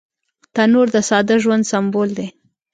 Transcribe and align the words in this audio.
تنور 0.53 0.87
د 0.95 0.97
ساده 1.09 1.35
ژوند 1.43 1.63
سمبول 1.71 2.09
دی 2.17 2.27